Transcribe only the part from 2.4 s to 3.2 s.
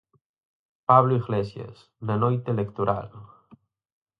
electoral.